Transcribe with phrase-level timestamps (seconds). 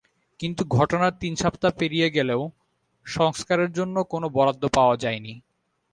[0.39, 2.41] কিন্তু ঘটনার তিন সপ্তাহ পেরিয়ে গেলেও
[3.05, 5.33] সংস্কারের জন্য কোনো বরাদ্দ পাওয়া যায়নি।